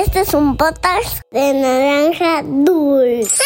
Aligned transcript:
Este 0.00 0.18
es 0.18 0.32
un 0.32 0.56
de 0.56 1.54
naranja 1.54 2.44
dulce. 2.64 3.42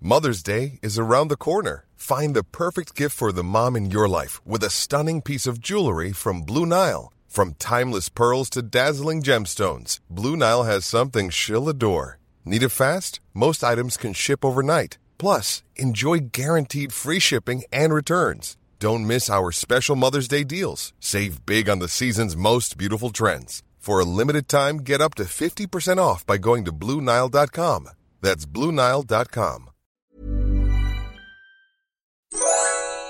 Mother's 0.00 0.42
Day 0.42 0.80
is 0.82 0.98
around 0.98 1.28
the 1.28 1.36
corner. 1.36 1.84
Find 1.94 2.34
the 2.34 2.42
perfect 2.42 2.96
gift 2.96 3.16
for 3.16 3.30
the 3.30 3.44
mom 3.44 3.76
in 3.76 3.92
your 3.92 4.08
life 4.08 4.40
with 4.44 4.64
a 4.64 4.70
stunning 4.70 5.22
piece 5.22 5.46
of 5.46 5.60
jewelry 5.60 6.10
from 6.10 6.42
Blue 6.42 6.66
Nile. 6.66 7.12
From 7.28 7.54
timeless 7.60 8.08
pearls 8.08 8.50
to 8.50 8.60
dazzling 8.60 9.22
gemstones, 9.22 10.00
Blue 10.10 10.36
Nile 10.36 10.64
has 10.64 10.84
something 10.84 11.30
she'll 11.30 11.68
adore. 11.68 12.18
Need 12.44 12.64
it 12.64 12.70
fast? 12.70 13.20
Most 13.34 13.62
items 13.62 13.96
can 13.96 14.12
ship 14.12 14.44
overnight. 14.44 14.98
Plus, 15.16 15.62
enjoy 15.76 16.18
guaranteed 16.32 16.92
free 16.92 17.20
shipping 17.20 17.62
and 17.72 17.94
returns. 17.94 18.56
Don't 18.80 19.08
miss 19.08 19.28
our 19.28 19.50
special 19.50 19.96
Mother's 19.96 20.28
Day 20.28 20.44
deals. 20.44 20.92
Save 21.00 21.44
big 21.44 21.68
on 21.68 21.80
the 21.80 21.88
season's 21.88 22.36
most 22.36 22.78
beautiful 22.78 23.10
trends. 23.10 23.64
For 23.78 23.98
a 23.98 24.04
limited 24.04 24.48
time, 24.48 24.78
get 24.78 25.00
up 25.00 25.14
to 25.16 25.24
50% 25.24 25.98
off 25.98 26.24
by 26.24 26.38
going 26.38 26.64
to 26.64 26.72
BlueNile.com. 26.72 27.88
That's 28.20 28.46
BlueNile.com. 28.46 29.70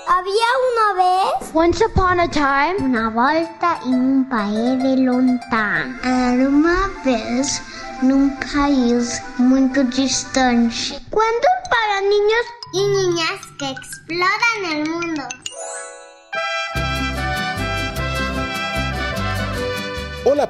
Había 0.07 0.49
una 0.69 0.93
vez 0.97 1.53
Once 1.53 1.81
upon 1.81 2.19
a 2.19 2.27
time, 2.27 2.77
una 2.83 3.09
volta 3.09 3.79
en 3.85 3.93
un 3.93 4.29
país 4.29 4.81
de 4.81 4.97
lontano. 4.97 5.99
Era 6.03 6.47
uma 6.47 6.89
vez 7.03 7.61
num 8.01 8.29
país 8.37 9.21
muito 9.37 9.83
distante. 9.85 10.99
Cuentos 11.09 11.51
para 11.69 12.01
niños 12.01 12.45
y 12.73 12.87
niñas 12.87 13.39
que 13.57 13.65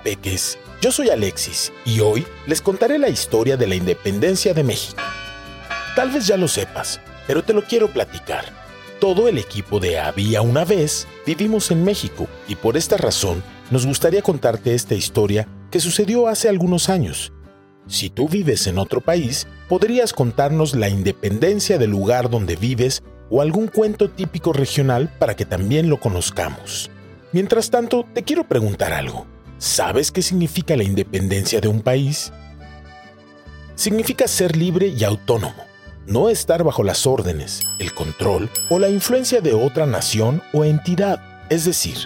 Peques, 0.01 0.57
yo 0.81 0.91
soy 0.91 1.09
Alexis 1.09 1.71
y 1.85 1.99
hoy 1.99 2.25
les 2.47 2.61
contaré 2.61 2.97
la 2.97 3.09
historia 3.09 3.57
de 3.57 3.67
la 3.67 3.75
independencia 3.75 4.53
de 4.53 4.63
México. 4.63 5.01
Tal 5.95 6.11
vez 6.11 6.27
ya 6.27 6.37
lo 6.37 6.47
sepas, 6.47 7.01
pero 7.27 7.43
te 7.43 7.53
lo 7.53 7.63
quiero 7.63 7.89
platicar. 7.89 8.45
Todo 8.99 9.27
el 9.27 9.37
equipo 9.37 9.79
de 9.79 9.99
Había 9.99 10.41
una 10.41 10.65
vez 10.65 11.07
vivimos 11.25 11.71
en 11.71 11.83
México 11.83 12.27
y 12.47 12.55
por 12.55 12.77
esta 12.77 12.97
razón 12.97 13.43
nos 13.71 13.85
gustaría 13.85 14.21
contarte 14.21 14.73
esta 14.73 14.95
historia 14.95 15.47
que 15.71 15.79
sucedió 15.79 16.27
hace 16.27 16.49
algunos 16.49 16.89
años. 16.89 17.31
Si 17.87 18.09
tú 18.09 18.27
vives 18.29 18.67
en 18.67 18.77
otro 18.77 19.01
país, 19.01 19.47
podrías 19.67 20.13
contarnos 20.13 20.75
la 20.75 20.89
independencia 20.89 21.77
del 21.77 21.91
lugar 21.91 22.29
donde 22.29 22.55
vives 22.55 23.03
o 23.29 23.41
algún 23.41 23.67
cuento 23.67 24.09
típico 24.09 24.53
regional 24.53 25.13
para 25.19 25.35
que 25.35 25.45
también 25.45 25.89
lo 25.89 25.99
conozcamos. 25.99 26.89
Mientras 27.31 27.69
tanto, 27.69 28.05
te 28.13 28.23
quiero 28.23 28.47
preguntar 28.47 28.93
algo. 28.93 29.27
¿Sabes 29.59 30.09
qué 30.13 30.21
significa 30.21 30.77
la 30.77 30.85
independencia 30.85 31.59
de 31.59 31.67
un 31.67 31.81
país? 31.81 32.31
Significa 33.75 34.25
ser 34.25 34.55
libre 34.55 34.87
y 34.87 35.03
autónomo, 35.03 35.65
no 36.07 36.29
estar 36.29 36.63
bajo 36.63 36.81
las 36.81 37.05
órdenes, 37.05 37.59
el 37.77 37.93
control 37.93 38.49
o 38.69 38.79
la 38.79 38.87
influencia 38.87 39.41
de 39.41 39.53
otra 39.53 39.85
nación 39.85 40.41
o 40.53 40.63
entidad, 40.63 41.21
es 41.49 41.65
decir, 41.65 41.97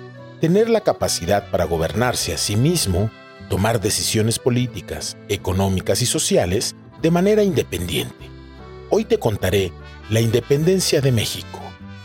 tener 0.41 0.67
la 0.67 0.81
capacidad 0.81 1.51
para 1.51 1.65
gobernarse 1.65 2.33
a 2.33 2.39
sí 2.39 2.55
mismo, 2.55 3.11
tomar 3.49 3.79
decisiones 3.79 4.39
políticas, 4.39 5.15
económicas 5.29 6.01
y 6.01 6.07
sociales 6.07 6.75
de 7.03 7.11
manera 7.11 7.43
independiente. 7.43 8.31
Hoy 8.89 9.05
te 9.05 9.19
contaré 9.19 9.71
la 10.09 10.21
independencia 10.21 11.01
de 11.01 11.11
México. 11.11 11.59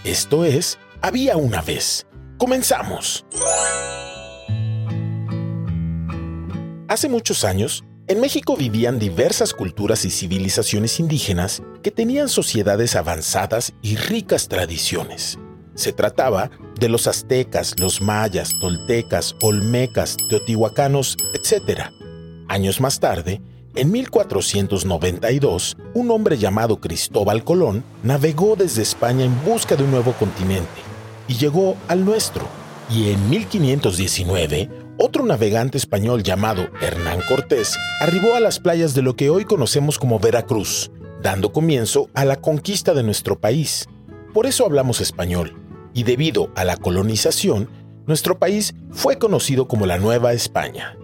Esto 0.05 0.45
es, 0.45 0.79
había 1.01 1.39
una 1.39 1.63
vez. 1.63 2.07
Comenzamos. 2.37 3.25
Hace 6.89 7.11
muchos 7.11 7.45
años, 7.45 7.85
en 8.07 8.19
México 8.19 8.57
vivían 8.57 8.99
diversas 8.99 9.53
culturas 9.53 10.07
y 10.07 10.11
civilizaciones 10.11 10.99
indígenas 11.01 11.63
que 11.83 11.91
tenían 11.91 12.31
sociedades 12.31 12.97
avanzadas 12.97 13.75
y 13.83 13.97
ricas 13.97 14.49
tradiciones. 14.49 15.39
Se 15.75 15.93
trataba 15.93 16.51
de 16.81 16.89
los 16.89 17.07
aztecas, 17.07 17.79
los 17.79 18.01
mayas, 18.01 18.53
toltecas, 18.63 19.37
olmecas, 19.43 20.17
teotihuacanos, 20.31 21.19
etc. 21.35 21.91
Años 22.49 22.81
más 22.81 23.01
tarde, 23.01 23.43
en 23.75 23.93
1492, 23.93 25.77
un 25.93 26.11
hombre 26.11 26.39
llamado 26.39 26.81
Cristóbal 26.81 27.45
Colón 27.45 27.85
navegó 28.03 28.57
desde 28.57 28.81
España 28.81 29.27
en 29.27 29.45
busca 29.45 29.77
de 29.77 29.85
un 29.85 29.91
nuevo 29.91 30.15
continente 30.15 30.81
y 31.29 31.35
llegó 31.35 31.77
al 31.87 32.07
nuestro. 32.07 32.49
Y 32.91 33.11
en 33.11 33.29
1519, 33.29 34.71
otro 34.99 35.25
navegante 35.25 35.79
español 35.79 36.23
llamado 36.23 36.69
Hernán 36.81 37.21
Cortés 37.29 37.77
arribó 38.01 38.35
a 38.35 38.41
las 38.41 38.59
playas 38.59 38.95
de 38.95 39.03
lo 39.03 39.15
que 39.17 39.31
hoy 39.31 39.45
conocemos 39.45 39.99
como 39.99 40.19
Veracruz, 40.19 40.91
dando 41.23 41.53
comienzo 41.53 42.11
a 42.15 42.25
la 42.25 42.37
conquista 42.37 42.95
de 42.95 43.05
nuestro 43.05 43.39
país. 43.39 43.89
Por 44.35 44.47
eso 44.47 44.67
hablamos 44.67 45.01
español, 45.01 45.57
y 45.95 46.03
debido 46.03 46.51
a 46.55 46.65
la 46.65 46.77
colonización, 46.77 47.69
nuestro 48.07 48.39
país 48.39 48.75
fue 48.91 49.19
conocido 49.19 49.69
como 49.69 49.87
la 49.87 49.99
Nueva 49.99 50.33
España. 50.33 50.97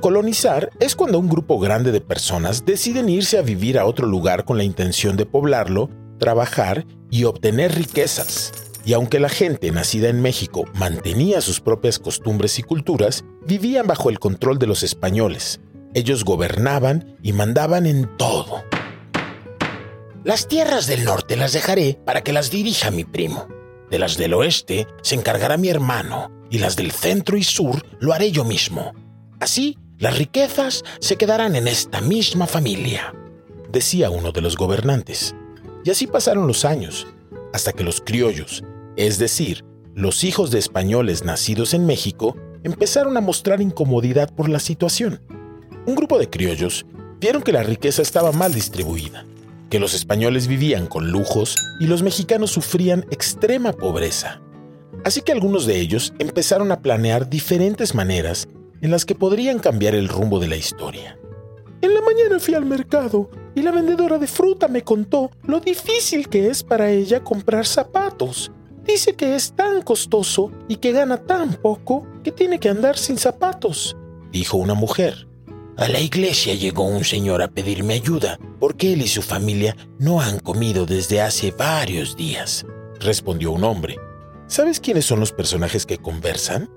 Colonizar 0.00 0.70
es 0.80 0.96
cuando 0.96 1.18
un 1.18 1.28
grupo 1.28 1.58
grande 1.60 1.92
de 1.92 2.00
personas 2.00 2.64
deciden 2.64 3.08
irse 3.08 3.38
a 3.38 3.42
vivir 3.42 3.78
a 3.78 3.84
otro 3.84 4.06
lugar 4.06 4.44
con 4.44 4.56
la 4.56 4.64
intención 4.64 5.16
de 5.16 5.26
poblarlo, 5.26 5.90
trabajar 6.18 6.86
y 7.10 7.24
obtener 7.24 7.74
riquezas. 7.74 8.71
Y 8.84 8.94
aunque 8.94 9.20
la 9.20 9.28
gente 9.28 9.70
nacida 9.70 10.08
en 10.08 10.20
México 10.20 10.64
mantenía 10.74 11.40
sus 11.40 11.60
propias 11.60 11.98
costumbres 11.98 12.58
y 12.58 12.62
culturas, 12.62 13.24
vivían 13.46 13.86
bajo 13.86 14.10
el 14.10 14.18
control 14.18 14.58
de 14.58 14.66
los 14.66 14.82
españoles. 14.82 15.60
Ellos 15.94 16.24
gobernaban 16.24 17.16
y 17.22 17.32
mandaban 17.32 17.86
en 17.86 18.16
todo. 18.16 18.62
Las 20.24 20.48
tierras 20.48 20.86
del 20.86 21.04
norte 21.04 21.36
las 21.36 21.52
dejaré 21.52 21.98
para 22.04 22.22
que 22.22 22.32
las 22.32 22.50
dirija 22.50 22.90
mi 22.90 23.04
primo. 23.04 23.46
De 23.90 23.98
las 23.98 24.16
del 24.16 24.34
oeste 24.34 24.86
se 25.02 25.14
encargará 25.14 25.56
mi 25.56 25.68
hermano 25.68 26.30
y 26.50 26.58
las 26.58 26.76
del 26.76 26.92
centro 26.92 27.36
y 27.36 27.42
sur 27.42 27.84
lo 28.00 28.12
haré 28.12 28.32
yo 28.32 28.44
mismo. 28.44 28.92
Así, 29.40 29.78
las 29.98 30.16
riquezas 30.16 30.82
se 31.00 31.16
quedarán 31.16 31.56
en 31.56 31.68
esta 31.68 32.00
misma 32.00 32.46
familia, 32.46 33.14
decía 33.70 34.10
uno 34.10 34.32
de 34.32 34.40
los 34.40 34.56
gobernantes. 34.56 35.34
Y 35.84 35.90
así 35.90 36.06
pasaron 36.06 36.46
los 36.46 36.64
años, 36.64 37.06
hasta 37.52 37.72
que 37.72 37.84
los 37.84 38.00
criollos, 38.00 38.64
es 38.96 39.18
decir, 39.18 39.64
los 39.94 40.24
hijos 40.24 40.50
de 40.50 40.58
españoles 40.58 41.24
nacidos 41.24 41.74
en 41.74 41.86
México, 41.86 42.36
empezaron 42.64 43.16
a 43.16 43.20
mostrar 43.20 43.60
incomodidad 43.60 44.32
por 44.34 44.48
la 44.48 44.60
situación. 44.60 45.20
Un 45.86 45.94
grupo 45.94 46.18
de 46.18 46.30
criollos 46.30 46.86
vieron 47.20 47.42
que 47.42 47.52
la 47.52 47.62
riqueza 47.62 48.02
estaba 48.02 48.32
mal 48.32 48.54
distribuida, 48.54 49.26
que 49.70 49.80
los 49.80 49.94
españoles 49.94 50.46
vivían 50.46 50.86
con 50.86 51.10
lujos 51.10 51.56
y 51.80 51.86
los 51.86 52.02
mexicanos 52.02 52.50
sufrían 52.50 53.04
extrema 53.10 53.72
pobreza. 53.72 54.40
Así 55.04 55.22
que 55.22 55.32
algunos 55.32 55.66
de 55.66 55.78
ellos 55.80 56.12
empezaron 56.18 56.70
a 56.70 56.80
planear 56.80 57.28
diferentes 57.28 57.94
maneras 57.94 58.48
en 58.80 58.90
las 58.90 59.04
que 59.04 59.14
podrían 59.14 59.58
cambiar 59.58 59.94
el 59.94 60.08
rumbo 60.08 60.38
de 60.38 60.48
la 60.48 60.56
historia. 60.56 61.18
En 61.80 61.94
la 61.94 62.00
mañana 62.00 62.38
fui 62.38 62.54
al 62.54 62.64
mercado 62.64 63.28
y 63.54 63.62
la 63.62 63.72
vendedora 63.72 64.18
de 64.18 64.26
fruta 64.26 64.68
me 64.68 64.82
contó 64.82 65.30
lo 65.44 65.58
difícil 65.58 66.28
que 66.28 66.48
es 66.48 66.62
para 66.62 66.90
ella 66.90 67.24
comprar 67.24 67.66
zapatos. 67.66 68.52
Dice 68.84 69.14
que 69.14 69.36
es 69.36 69.52
tan 69.52 69.82
costoso 69.82 70.50
y 70.68 70.76
que 70.76 70.92
gana 70.92 71.18
tan 71.18 71.54
poco 71.54 72.06
que 72.24 72.32
tiene 72.32 72.58
que 72.58 72.68
andar 72.68 72.98
sin 72.98 73.16
zapatos, 73.16 73.96
dijo 74.32 74.56
una 74.56 74.74
mujer. 74.74 75.28
A 75.76 75.88
la 75.88 76.00
iglesia 76.00 76.54
llegó 76.54 76.84
un 76.84 77.04
señor 77.04 77.42
a 77.42 77.48
pedirme 77.48 77.94
ayuda 77.94 78.38
porque 78.60 78.92
él 78.92 79.02
y 79.02 79.08
su 79.08 79.22
familia 79.22 79.76
no 79.98 80.20
han 80.20 80.38
comido 80.38 80.84
desde 80.84 81.20
hace 81.20 81.50
varios 81.50 82.16
días, 82.16 82.66
respondió 83.00 83.52
un 83.52 83.64
hombre. 83.64 83.96
¿Sabes 84.48 84.80
quiénes 84.80 85.06
son 85.06 85.20
los 85.20 85.32
personajes 85.32 85.86
que 85.86 85.96
conversan? 85.96 86.68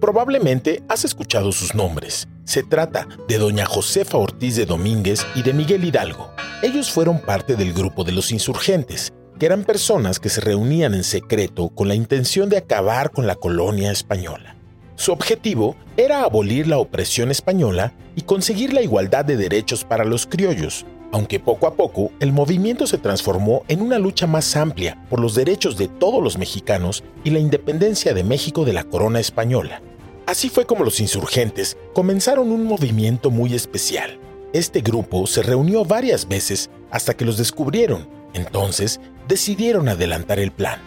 Probablemente 0.00 0.84
has 0.88 1.04
escuchado 1.04 1.50
sus 1.50 1.74
nombres. 1.74 2.28
Se 2.44 2.62
trata 2.62 3.08
de 3.26 3.38
doña 3.38 3.66
Josefa 3.66 4.18
Ortiz 4.18 4.54
de 4.54 4.66
Domínguez 4.66 5.26
y 5.34 5.42
de 5.42 5.52
Miguel 5.52 5.84
Hidalgo. 5.84 6.30
Ellos 6.62 6.90
fueron 6.90 7.20
parte 7.20 7.56
del 7.56 7.72
grupo 7.72 8.04
de 8.04 8.12
los 8.12 8.30
insurgentes, 8.30 9.12
que 9.38 9.46
eran 9.46 9.64
personas 9.64 10.20
que 10.20 10.28
se 10.28 10.40
reunían 10.40 10.94
en 10.94 11.04
secreto 11.04 11.68
con 11.68 11.88
la 11.88 11.94
intención 11.94 12.48
de 12.48 12.58
acabar 12.58 13.10
con 13.10 13.26
la 13.26 13.36
colonia 13.36 13.90
española. 13.90 14.56
Su 14.96 15.12
objetivo 15.12 15.76
era 15.96 16.22
abolir 16.22 16.68
la 16.68 16.78
opresión 16.78 17.30
española 17.30 17.92
y 18.14 18.22
conseguir 18.22 18.72
la 18.72 18.82
igualdad 18.82 19.24
de 19.24 19.36
derechos 19.36 19.84
para 19.84 20.04
los 20.04 20.26
criollos, 20.26 20.86
aunque 21.10 21.40
poco 21.40 21.66
a 21.66 21.74
poco 21.74 22.10
el 22.20 22.32
movimiento 22.32 22.86
se 22.86 22.98
transformó 22.98 23.64
en 23.68 23.80
una 23.80 23.98
lucha 23.98 24.26
más 24.26 24.56
amplia 24.56 25.04
por 25.10 25.20
los 25.20 25.34
derechos 25.34 25.76
de 25.76 25.88
todos 25.88 26.22
los 26.22 26.38
mexicanos 26.38 27.02
y 27.24 27.30
la 27.30 27.40
independencia 27.40 28.14
de 28.14 28.24
México 28.24 28.64
de 28.64 28.72
la 28.72 28.84
corona 28.84 29.20
española. 29.20 29.82
Así 30.26 30.48
fue 30.48 30.64
como 30.64 30.84
los 30.84 31.00
insurgentes 31.00 31.76
comenzaron 31.92 32.50
un 32.50 32.64
movimiento 32.64 33.30
muy 33.30 33.54
especial. 33.54 34.18
Este 34.52 34.80
grupo 34.80 35.26
se 35.26 35.42
reunió 35.42 35.84
varias 35.84 36.28
veces 36.28 36.70
hasta 36.90 37.14
que 37.14 37.24
los 37.24 37.36
descubrieron, 37.36 38.08
entonces 38.32 39.00
decidieron 39.28 39.88
adelantar 39.88 40.38
el 40.38 40.50
plan. 40.50 40.80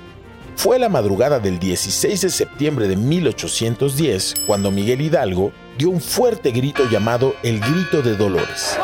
Fue 0.56 0.80
la 0.80 0.90
madrugada 0.90 1.40
del 1.40 1.60
16 1.60 2.22
de 2.22 2.30
septiembre 2.30 2.88
de 2.88 2.96
1810 2.96 4.34
cuando 4.48 4.72
Miguel 4.72 5.02
Hidalgo 5.02 5.52
dio 5.78 5.90
un 5.90 6.02
fuerte 6.02 6.52
grito 6.52 6.90
llamado 6.90 7.36
el 7.44 7.60
Grito 7.60 8.02
de 8.02 8.16
Dolores. 8.16 8.78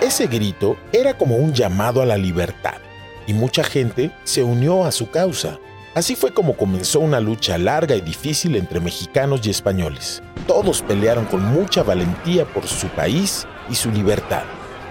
Ese 0.00 0.28
grito 0.28 0.76
era 0.92 1.18
como 1.18 1.36
un 1.36 1.52
llamado 1.52 2.00
a 2.00 2.06
la 2.06 2.16
libertad 2.16 2.78
y 3.26 3.34
mucha 3.34 3.64
gente 3.64 4.12
se 4.24 4.42
unió 4.42 4.84
a 4.84 4.92
su 4.92 5.10
causa. 5.10 5.58
Así 5.94 6.14
fue 6.14 6.32
como 6.32 6.56
comenzó 6.56 7.00
una 7.00 7.18
lucha 7.18 7.58
larga 7.58 7.96
y 7.96 8.00
difícil 8.00 8.54
entre 8.54 8.78
mexicanos 8.80 9.44
y 9.44 9.50
españoles. 9.50 10.22
Todos 10.46 10.82
pelearon 10.82 11.26
con 11.26 11.44
mucha 11.44 11.82
valentía 11.82 12.44
por 12.44 12.66
su 12.66 12.86
país 12.88 13.46
y 13.68 13.74
su 13.74 13.90
libertad. 13.90 14.44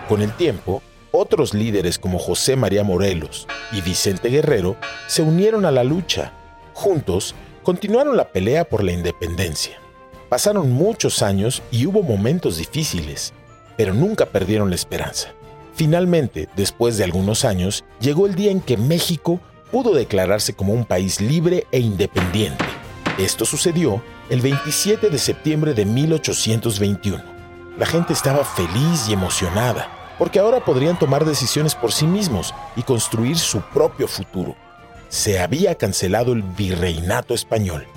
Con 0.10 0.22
el 0.22 0.32
tiempo, 0.34 0.84
otros 1.20 1.54
líderes 1.54 2.00
como 2.00 2.18
José 2.18 2.56
María 2.56 2.84
Morelos 2.84 3.46
y 3.74 3.82
Vicente 3.82 4.30
Guerrero 4.30 4.78
se 5.08 5.22
unieron 5.22 5.66
a 5.66 5.72
la 5.72 5.84
lucha. 5.84 6.32
Juntos, 6.74 7.36
continuaron 7.62 8.16
la 8.16 8.30
pelea 8.30 8.64
por 8.64 8.84
la 8.84 8.94
independencia. 8.94 9.78
Pasaron 10.30 10.72
muchos 10.72 11.22
años 11.22 11.62
y 11.72 11.86
hubo 11.86 12.04
momentos 12.04 12.58
difíciles, 12.58 13.34
pero 13.76 13.94
nunca 13.94 14.28
perdieron 14.28 14.70
la 14.70 14.76
esperanza. 14.76 15.34
Finalmente, 15.74 16.48
después 16.56 16.98
de 16.98 17.04
algunos 17.04 17.44
años, 17.44 17.84
llegó 18.00 18.26
el 18.26 18.36
día 18.36 18.52
en 18.52 18.62
que 18.62 18.78
México 18.78 19.42
pudo 19.72 19.94
declararse 19.94 20.54
como 20.54 20.74
un 20.74 20.86
país 20.86 21.20
libre 21.20 21.68
e 21.72 21.80
independiente. 21.80 22.64
Esto 23.18 23.44
sucedió 23.44 24.02
el 24.30 24.40
27 24.40 25.10
de 25.10 25.18
septiembre 25.18 25.74
de 25.74 25.84
1821. 25.84 27.22
La 27.78 27.86
gente 27.86 28.14
estaba 28.14 28.46
feliz 28.46 29.10
y 29.10 29.14
emocionada, 29.14 29.99
porque 30.20 30.38
ahora 30.38 30.64
podrían 30.64 31.00
tomar 31.00 31.26
decisiones 31.26 31.74
por 31.74 31.92
sí 31.92 32.06
mismos 32.06 32.54
y 32.76 32.84
construir 32.84 33.40
su 33.40 33.62
propio 33.62 34.08
futuro. 34.08 34.56
Se 35.08 35.40
había 35.40 35.74
cancelado 35.74 36.34
el 36.34 36.44
virreinato 36.44 37.34
español. 37.34 37.88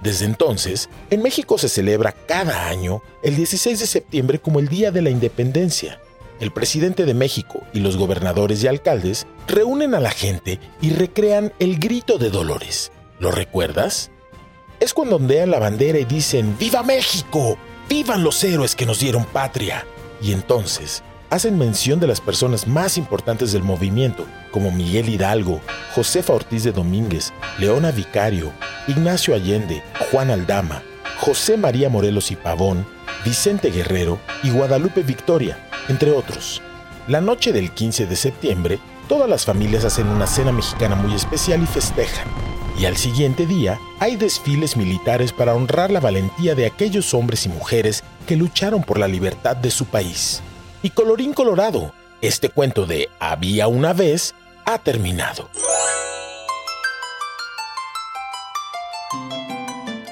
Desde 0.00 0.24
entonces, 0.24 0.88
en 1.10 1.22
México 1.22 1.58
se 1.58 1.68
celebra 1.68 2.12
cada 2.12 2.68
año 2.68 3.02
el 3.22 3.36
16 3.36 3.80
de 3.80 3.86
septiembre 3.86 4.38
como 4.38 4.60
el 4.60 4.68
Día 4.68 4.90
de 4.90 5.02
la 5.02 5.10
Independencia 5.10 6.00
el 6.40 6.50
presidente 6.50 7.04
de 7.04 7.14
México 7.14 7.62
y 7.72 7.80
los 7.80 7.96
gobernadores 7.96 8.62
y 8.62 8.66
alcaldes 8.66 9.26
reúnen 9.46 9.94
a 9.94 10.00
la 10.00 10.10
gente 10.10 10.60
y 10.80 10.90
recrean 10.90 11.52
el 11.58 11.78
grito 11.78 12.18
de 12.18 12.30
Dolores. 12.30 12.92
¿Lo 13.18 13.30
recuerdas? 13.30 14.10
Es 14.80 14.92
cuando 14.92 15.16
ondean 15.16 15.50
la 15.50 15.58
bandera 15.58 15.98
y 15.98 16.04
dicen 16.04 16.56
¡Viva 16.58 16.82
México! 16.82 17.56
¡Vivan 17.88 18.24
los 18.24 18.42
héroes 18.42 18.74
que 18.74 18.86
nos 18.86 19.00
dieron 19.00 19.24
patria! 19.24 19.86
Y 20.20 20.32
entonces 20.32 21.02
hacen 21.34 21.58
mención 21.58 21.98
de 21.98 22.06
las 22.06 22.20
personas 22.20 22.68
más 22.68 22.96
importantes 22.96 23.50
del 23.50 23.64
movimiento, 23.64 24.24
como 24.52 24.70
Miguel 24.70 25.08
Hidalgo, 25.08 25.60
Josefa 25.92 26.32
Ortiz 26.32 26.62
de 26.62 26.70
Domínguez, 26.70 27.32
Leona 27.58 27.90
Vicario, 27.90 28.52
Ignacio 28.86 29.34
Allende, 29.34 29.82
Juan 30.12 30.30
Aldama, 30.30 30.84
José 31.18 31.56
María 31.56 31.90
Morelos 31.90 32.30
y 32.30 32.36
Pavón, 32.36 32.86
Vicente 33.24 33.72
Guerrero 33.72 34.20
y 34.44 34.50
Guadalupe 34.50 35.02
Victoria, 35.02 35.58
entre 35.88 36.12
otros. 36.12 36.62
La 37.08 37.20
noche 37.20 37.52
del 37.52 37.72
15 37.72 38.06
de 38.06 38.14
septiembre, 38.14 38.78
todas 39.08 39.28
las 39.28 39.44
familias 39.44 39.84
hacen 39.84 40.06
una 40.06 40.28
cena 40.28 40.52
mexicana 40.52 40.94
muy 40.94 41.16
especial 41.16 41.60
y 41.64 41.66
festejan. 41.66 42.28
Y 42.78 42.84
al 42.84 42.96
siguiente 42.96 43.44
día 43.44 43.80
hay 43.98 44.14
desfiles 44.14 44.76
militares 44.76 45.32
para 45.32 45.54
honrar 45.54 45.90
la 45.90 45.98
valentía 45.98 46.54
de 46.54 46.66
aquellos 46.66 47.12
hombres 47.12 47.44
y 47.44 47.48
mujeres 47.48 48.04
que 48.24 48.36
lucharon 48.36 48.84
por 48.84 49.00
la 49.00 49.08
libertad 49.08 49.56
de 49.56 49.72
su 49.72 49.86
país. 49.86 50.43
Y 50.84 50.90
colorín 50.90 51.32
colorado, 51.32 51.94
este 52.20 52.50
cuento 52.50 52.84
de 52.84 53.08
Había 53.18 53.68
una 53.68 53.94
vez 53.94 54.34
ha 54.66 54.76
terminado. 54.76 55.48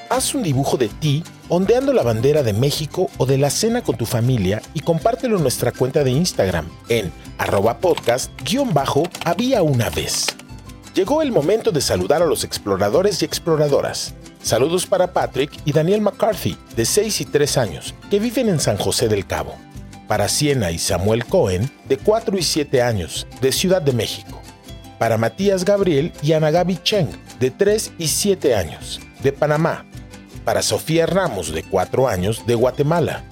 Haz 0.09 0.33
un 0.33 0.41
dibujo 0.41 0.77
de 0.77 0.89
ti 0.89 1.23
ondeando 1.47 1.93
la 1.93 2.01
bandera 2.01 2.41
de 2.41 2.53
México 2.53 3.11
o 3.19 3.27
de 3.27 3.37
la 3.37 3.51
cena 3.51 3.83
con 3.83 3.97
tu 3.97 4.07
familia 4.07 4.63
y 4.73 4.79
compártelo 4.79 5.37
en 5.37 5.43
nuestra 5.43 5.71
cuenta 5.71 6.03
de 6.03 6.09
Instagram 6.09 6.67
en 6.89 7.13
arroba 7.37 7.77
podcast-había 7.77 9.61
una 9.61 9.91
vez. 9.91 10.25
Llegó 10.95 11.21
el 11.21 11.31
momento 11.31 11.71
de 11.71 11.81
saludar 11.81 12.23
a 12.23 12.25
los 12.25 12.43
exploradores 12.43 13.21
y 13.21 13.25
exploradoras. 13.25 14.15
Saludos 14.41 14.87
para 14.87 15.13
Patrick 15.13 15.51
y 15.65 15.71
Daniel 15.71 16.01
McCarthy, 16.01 16.57
de 16.75 16.85
6 16.85 17.21
y 17.21 17.25
3 17.25 17.57
años, 17.59 17.93
que 18.09 18.17
viven 18.17 18.49
en 18.49 18.59
San 18.59 18.77
José 18.77 19.07
del 19.07 19.27
Cabo. 19.27 19.55
Para 20.07 20.27
Siena 20.27 20.71
y 20.71 20.79
Samuel 20.79 21.25
Cohen, 21.25 21.69
de 21.87 21.97
4 21.97 22.37
y 22.37 22.43
7 22.43 22.81
años, 22.81 23.27
de 23.41 23.51
Ciudad 23.51 23.81
de 23.81 23.93
México. 23.93 24.41
Para 24.99 25.17
Matías 25.17 25.65
Gabriel 25.65 26.13
y 26.21 26.33
Ana 26.33 26.51
Gaby 26.51 26.79
Cheng, 26.83 27.09
de 27.39 27.51
3 27.51 27.93
y 27.97 28.07
7 28.07 28.55
años, 28.55 28.99
de 29.21 29.31
Panamá 29.31 29.85
para 30.43 30.61
Sofía 30.61 31.05
Ramos, 31.05 31.53
de 31.53 31.63
4 31.63 32.07
años, 32.07 32.45
de 32.45 32.55
Guatemala. 32.55 33.23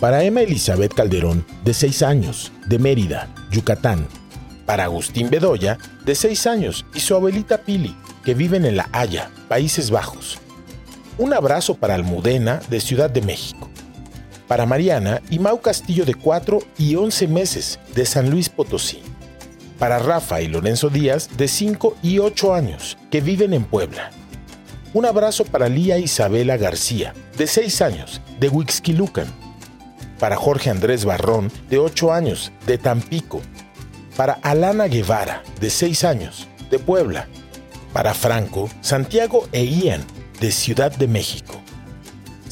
Para 0.00 0.22
Emma 0.24 0.42
Elizabeth 0.42 0.94
Calderón, 0.94 1.46
de 1.64 1.74
6 1.74 2.02
años, 2.02 2.52
de 2.66 2.78
Mérida, 2.78 3.28
Yucatán. 3.50 4.06
Para 4.66 4.84
Agustín 4.84 5.30
Bedoya, 5.30 5.78
de 6.04 6.14
6 6.14 6.46
años, 6.46 6.84
y 6.94 7.00
su 7.00 7.14
abuelita 7.14 7.58
Pili, 7.58 7.96
que 8.24 8.34
viven 8.34 8.64
en 8.64 8.76
La 8.76 8.88
Haya, 8.92 9.30
Países 9.48 9.90
Bajos. 9.90 10.38
Un 11.18 11.32
abrazo 11.32 11.74
para 11.74 11.94
Almudena, 11.94 12.60
de 12.68 12.80
Ciudad 12.80 13.10
de 13.10 13.22
México. 13.22 13.71
Para 14.52 14.66
Mariana 14.66 15.22
y 15.30 15.38
Mau 15.38 15.62
Castillo, 15.62 16.04
de 16.04 16.14
4 16.14 16.58
y 16.76 16.94
11 16.94 17.26
meses, 17.26 17.80
de 17.94 18.04
San 18.04 18.28
Luis 18.28 18.50
Potosí. 18.50 19.00
Para 19.78 19.98
Rafa 19.98 20.42
y 20.42 20.48
Lorenzo 20.48 20.90
Díaz, 20.90 21.30
de 21.38 21.48
5 21.48 21.96
y 22.02 22.18
8 22.18 22.52
años, 22.52 22.98
que 23.10 23.22
viven 23.22 23.54
en 23.54 23.64
Puebla. 23.64 24.10
Un 24.92 25.06
abrazo 25.06 25.46
para 25.46 25.70
Lía 25.70 25.96
Isabela 25.96 26.58
García, 26.58 27.14
de 27.38 27.46
6 27.46 27.80
años, 27.80 28.20
de 28.40 28.50
Huixquilucan. 28.50 29.28
Para 30.18 30.36
Jorge 30.36 30.68
Andrés 30.68 31.06
Barrón, 31.06 31.50
de 31.70 31.78
8 31.78 32.12
años, 32.12 32.52
de 32.66 32.76
Tampico. 32.76 33.40
Para 34.18 34.34
Alana 34.42 34.84
Guevara, 34.84 35.42
de 35.62 35.70
6 35.70 36.04
años, 36.04 36.46
de 36.70 36.78
Puebla. 36.78 37.26
Para 37.94 38.12
Franco, 38.12 38.68
Santiago 38.82 39.48
e 39.52 39.64
Ian, 39.64 40.02
de 40.40 40.52
Ciudad 40.52 40.94
de 40.94 41.08
México. 41.08 41.54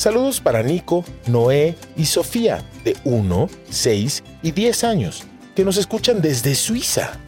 Saludos 0.00 0.40
para 0.40 0.62
Nico, 0.62 1.04
Noé 1.26 1.76
y 1.94 2.06
Sofía, 2.06 2.64
de 2.84 2.96
1, 3.04 3.50
6 3.68 4.24
y 4.42 4.52
10 4.52 4.84
años, 4.84 5.24
que 5.54 5.62
nos 5.62 5.76
escuchan 5.76 6.22
desde 6.22 6.54
Suiza 6.54 7.20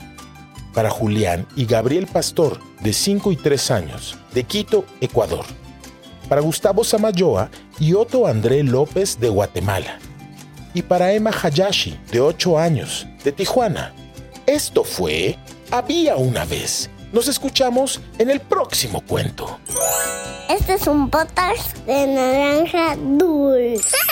para 0.73 0.89
Julián 0.89 1.47
y 1.55 1.67
Gabriel 1.67 2.07
Pastor, 2.07 2.61
de 2.81 2.95
5 2.95 3.31
y 3.31 3.37
3 3.37 3.71
años, 3.73 4.17
de 4.33 4.45
Quito, 4.45 4.87
Ecuador. 5.03 5.45
Para 6.31 6.41
Gustavo 6.41 6.83
Samayoa 6.83 7.51
y 7.79 7.93
Otto 7.93 8.27
André 8.27 8.63
López, 8.63 9.21
de 9.21 9.29
Guatemala. 9.29 9.99
Y 10.73 10.81
para 10.81 11.13
Emma 11.13 11.31
Hayashi, 11.31 12.01
de 12.11 12.23
8 12.23 12.59
años, 12.59 13.07
de 13.23 13.33
Tijuana. 13.33 13.93
Esto 14.47 14.83
fue 14.83 15.37
Había 15.71 16.17
una 16.17 16.47
vez. 16.47 16.89
Nos 17.13 17.29
escuchamos 17.29 18.01
en 18.19 18.31
el 18.31 18.41
próximo 18.41 19.03
cuento. 19.03 19.59
Este 20.53 20.75
es 20.75 20.87
un 20.87 21.09
potas 21.09 21.73
de 21.87 22.07
naranja 22.09 22.95
dulce. 22.97 24.12